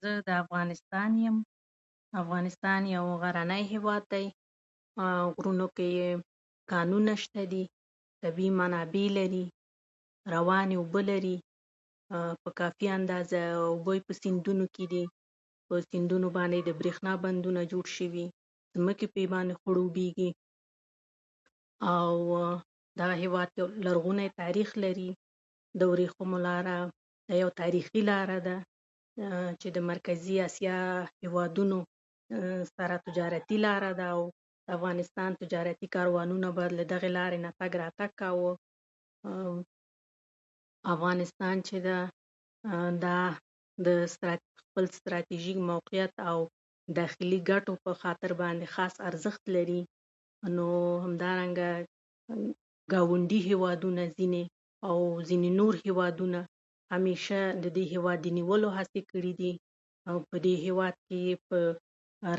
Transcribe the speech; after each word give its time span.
زه 0.00 0.10
د 0.26 0.28
افغانستان 0.42 1.10
يم 1.24 1.36
.او 1.42 2.14
افغانستان 2.24 2.80
يو 2.94 3.04
غرنۍ 3.22 3.62
هيواد 3.72 4.04
دي. 4.12 4.26
او 5.04 5.22
غرونوکې 5.38 5.88
يې 5.98 6.08
کانونه 6.72 7.12
شته 7.22 7.42
دي. 7.52 7.64
او 7.70 7.72
طبيعي 8.22 8.50
منابع 8.60 9.06
لري، 9.18 9.44
روانې 10.34 10.76
اوبه 10.80 11.00
لري، 11.10 11.36
په 12.42 12.50
کافي 12.58 12.86
اندازه 12.98 13.36
يې 13.44 13.50
اوبه 13.72 13.92
په 14.06 14.12
سيندونو 14.22 14.64
کې 14.74 14.84
دي، 14.92 15.04
په 15.68 15.74
سيندونو 15.90 16.28
باندې 16.36 16.56
يې 16.66 16.72
برېښنا 16.80 17.12
بندونه 17.24 17.60
جوړ 17.72 17.84
شوي، 17.96 18.26
ځمکې 18.74 19.06
يې 19.08 19.12
په 19.14 19.22
باندې 19.34 19.54
خړوبېږي، 19.62 20.30
او 21.92 22.10
دغه 23.00 23.14
هېواد 23.22 23.48
لرغونی 23.86 24.28
تاريخ 24.42 24.68
لري. 24.84 25.10
د 25.80 25.82
ورېښمو 25.92 26.36
لار 26.46 26.66
يوه 27.42 27.52
تاريخي 27.62 28.00
لاره 28.10 28.38
ده 28.46 28.56
چې 29.60 29.66
د 29.76 29.78
مرکزي 29.90 30.34
اسيا 30.48 30.78
هېوادونو 31.22 31.78
سره 32.76 32.94
تجارتي 33.06 33.56
لاره 33.66 33.90
ده، 33.98 34.06
او 34.16 34.20
افغانستان 34.76 35.30
ته 35.32 35.38
تجارتي 35.42 35.86
کاروانونو 35.94 36.48
له 36.78 36.82
دغې 36.92 37.10
لارې 37.18 37.38
تګ 37.60 37.72
راتګ 37.82 38.10
کاوه. 38.20 38.52
او 39.28 39.50
افغانستان 40.94 41.56
چې 41.68 41.74
دی، 41.86 43.20
د 43.86 43.88
خپل 44.64 44.84
ستراتيژيک 44.98 45.58
موقعيت 45.70 46.14
او 46.30 46.38
داخلي 47.00 47.38
ګټو 47.50 47.72
په 47.84 47.90
خاطر 48.02 48.30
خاص 48.74 48.94
ارزښت 49.08 49.42
لري، 49.56 49.82
نو 50.56 50.64
همدارنګه 51.04 51.68
ګاونډي 52.92 53.40
هېوادونو، 53.50 54.02
ځيني 54.18 54.44
او 54.88 54.98
ځيني 55.28 55.50
نورو 55.60 55.78
هيوادونه 55.84 56.40
هميشه 56.92 57.40
د 57.62 57.66
دې 57.76 57.84
هېواد 57.92 58.18
د 58.22 58.26
نيولو 58.38 58.68
هڅې 58.78 59.00
کړې 59.10 59.32
دي، 59.40 59.52
او 60.08 60.16
په 60.28 60.36
دې 60.44 60.54
هېواد 60.66 60.94
کې 61.06 61.16
يې 61.28 61.36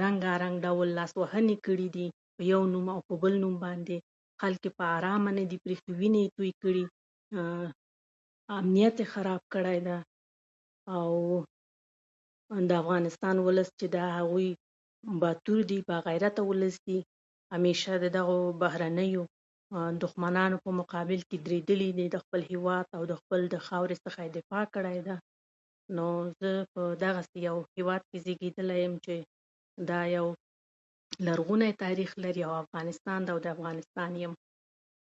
رنګا 0.01 0.33
رنګ 0.43 0.57
لاسوهنې 0.98 1.55
کړې 1.67 1.87
دي. 1.95 2.07
يو 2.51 2.62
نوم 2.73 2.87
په 3.07 3.13
بل 3.23 3.34
نوم، 3.43 3.55
خلک 4.41 4.62
يې 4.67 4.71
په 4.77 4.84
ارامه 4.98 5.31
نه 5.37 5.43
دي 5.49 5.57
پرېښي، 5.65 5.90
وينې 5.99 6.21
يې 6.26 6.29
تويې 6.35 6.54
کړې، 6.63 6.84
امنيت 8.59 8.95
يې 9.04 9.07
خراب 9.13 9.41
کړی 9.54 9.77
ده. 9.87 9.98
د 12.70 12.71
افغانستان 12.81 13.35
ولس 13.45 13.70
چې 13.79 13.85
دی، 13.93 14.01
هغوی 14.20 14.49
باتور 15.21 15.59
دي، 15.70 15.77
باغيرته 15.91 16.41
ولس 16.49 16.76
دی، 16.87 16.98
همېشه 17.54 17.91
د 18.04 18.05
دغو 18.17 18.40
بهرنيو 18.63 19.23
دښمنانو 20.04 20.55
په 20.65 20.70
مقابل 20.79 21.20
کې 21.29 21.37
درېدلي 21.45 21.90
دي، 21.98 22.05
د 22.13 22.15
خپل 22.23 22.41
هېواد 22.51 22.85
او 22.98 23.01
د 23.12 23.13
خپل 23.21 23.40
خاورې 23.67 23.95
څخه 24.05 24.20
يې 24.26 24.29
دفاع 24.37 24.63
کړې 24.76 24.98
ده. 25.07 25.15
نو 25.95 26.05
زه 26.40 26.49
په 26.73 26.81
دغسې 27.04 27.35
يو 27.48 27.57
هېواد 27.77 28.01
کې 28.09 28.17
زېږېدلی 28.26 28.77
يم 28.85 28.95
دا 29.91 30.01
يو 30.17 30.27
لرغونی 31.27 31.71
تاريخ 31.84 32.12
لري، 32.23 32.41
.او 32.48 32.54
افغانستان 32.65 33.20
او 33.34 33.37
د 33.45 33.48
افغانستان 33.55 34.12
يم 34.23 34.34